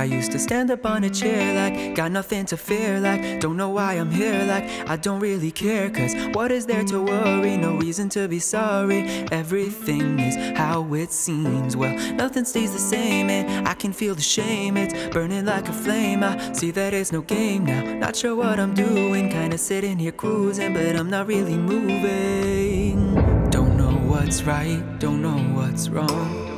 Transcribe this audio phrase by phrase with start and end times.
[0.00, 3.58] I used to stand up on a chair like, got nothing to fear, like, don't
[3.58, 7.58] know why I'm here, like, I don't really care, cause what is there to worry?
[7.58, 9.02] No reason to be sorry.
[9.30, 11.76] Everything is how it seems.
[11.76, 14.78] Well, nothing stays the same, and I can feel the shame.
[14.78, 16.24] It's burning like a flame.
[16.24, 17.82] I see that it's no game now.
[17.82, 23.16] Not sure what I'm doing, kinda sitting here cruising, but I'm not really moving.
[23.50, 26.49] Don't know what's right, don't know what's wrong.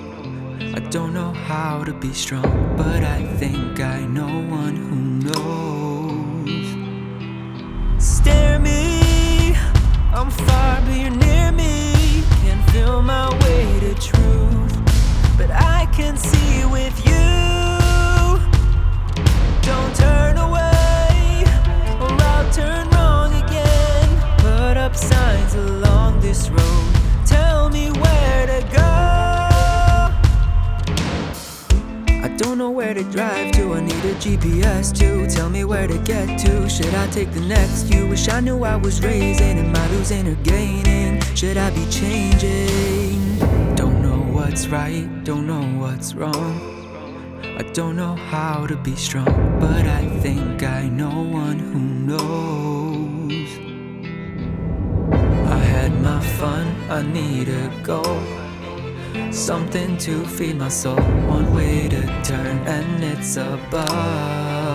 [0.60, 5.21] I don't know how to be strong, but I think I know one who
[32.42, 33.74] don't know where to drive to.
[33.74, 36.68] I need a GPS to tell me where to get to.
[36.68, 38.08] Should I take the next you?
[38.08, 39.58] Wish I knew I was raising.
[39.58, 41.20] Am I losing or gaining?
[41.36, 43.38] Should I be changing?
[43.76, 46.72] Don't know what's right, don't know what's wrong.
[47.58, 53.50] I don't know how to be strong, but I think I know one who knows.
[55.48, 58.02] I had my fun, I need to go.
[59.30, 61.88] Something to feed my soul, one way
[63.22, 64.71] it's.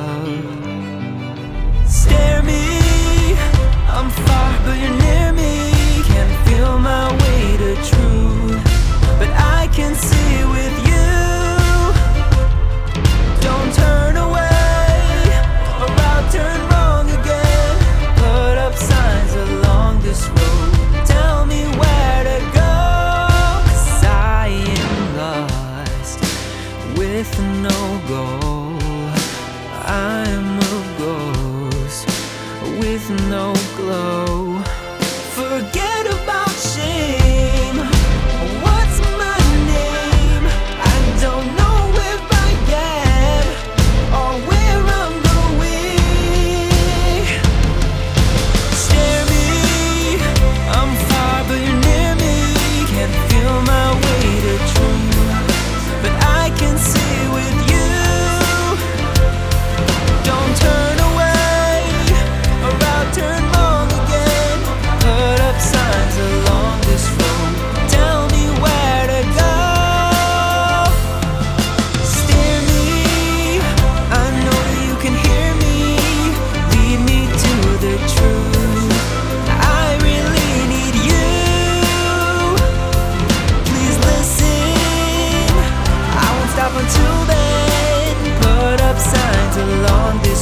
[88.42, 90.37] put up signs along this.